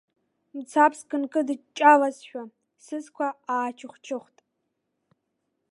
Мцабзк 0.57 1.09
нкыдыҷҷалазшәа, 1.21 2.41
сызқәа 2.83 3.27
аачыхә-чыхәт. 3.55 4.37